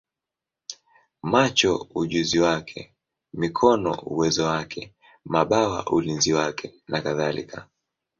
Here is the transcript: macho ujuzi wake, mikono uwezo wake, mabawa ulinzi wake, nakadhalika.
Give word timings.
macho 1.31 1.87
ujuzi 1.95 2.39
wake, 2.39 2.95
mikono 3.33 3.93
uwezo 4.03 4.45
wake, 4.45 4.93
mabawa 5.25 5.85
ulinzi 5.87 6.33
wake, 6.33 6.73
nakadhalika. 6.87 7.67